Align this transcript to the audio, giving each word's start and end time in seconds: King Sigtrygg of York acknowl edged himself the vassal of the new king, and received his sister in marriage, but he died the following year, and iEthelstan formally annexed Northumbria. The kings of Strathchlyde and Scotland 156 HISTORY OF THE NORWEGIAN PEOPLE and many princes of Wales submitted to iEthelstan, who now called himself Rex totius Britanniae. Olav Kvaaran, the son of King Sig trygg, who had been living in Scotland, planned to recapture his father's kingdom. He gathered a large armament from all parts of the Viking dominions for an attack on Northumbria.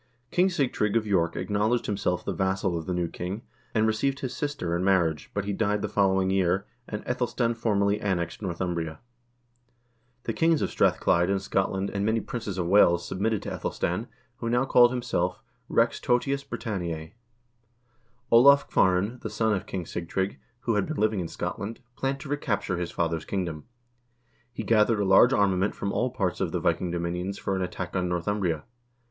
King 0.31 0.47
Sigtrygg 0.47 0.95
of 0.97 1.05
York 1.05 1.35
acknowl 1.35 1.75
edged 1.75 1.85
himself 1.85 2.25
the 2.25 2.33
vassal 2.33 2.75
of 2.75 2.87
the 2.87 2.93
new 2.95 3.07
king, 3.07 3.43
and 3.75 3.85
received 3.85 4.21
his 4.21 4.35
sister 4.35 4.75
in 4.75 4.83
marriage, 4.83 5.29
but 5.35 5.45
he 5.45 5.53
died 5.53 5.83
the 5.83 5.87
following 5.87 6.31
year, 6.31 6.65
and 6.87 7.05
iEthelstan 7.05 7.55
formally 7.55 8.01
annexed 8.01 8.41
Northumbria. 8.41 8.97
The 10.23 10.33
kings 10.33 10.63
of 10.63 10.71
Strathchlyde 10.71 11.29
and 11.29 11.39
Scotland 11.39 11.89
156 11.91 11.91
HISTORY 11.91 11.91
OF 11.91 11.91
THE 11.91 11.91
NORWEGIAN 11.91 11.91
PEOPLE 11.91 11.97
and 11.97 12.05
many 12.07 12.19
princes 12.21 12.57
of 12.57 12.67
Wales 12.67 13.07
submitted 13.07 13.41
to 13.43 13.49
iEthelstan, 13.51 14.07
who 14.37 14.49
now 14.49 14.65
called 14.65 14.89
himself 14.89 15.43
Rex 15.69 15.99
totius 15.99 16.43
Britanniae. 16.43 17.11
Olav 18.31 18.71
Kvaaran, 18.71 19.21
the 19.21 19.29
son 19.29 19.53
of 19.53 19.67
King 19.67 19.85
Sig 19.85 20.09
trygg, 20.09 20.37
who 20.61 20.73
had 20.73 20.87
been 20.87 20.97
living 20.97 21.19
in 21.19 21.27
Scotland, 21.27 21.79
planned 21.95 22.19
to 22.21 22.27
recapture 22.27 22.77
his 22.77 22.89
father's 22.89 23.25
kingdom. 23.25 23.65
He 24.51 24.63
gathered 24.63 24.99
a 24.99 25.05
large 25.05 25.31
armament 25.31 25.75
from 25.75 25.93
all 25.93 26.09
parts 26.09 26.41
of 26.41 26.51
the 26.51 26.59
Viking 26.59 26.89
dominions 26.89 27.37
for 27.37 27.55
an 27.55 27.61
attack 27.61 27.95
on 27.95 28.09
Northumbria. 28.09 28.63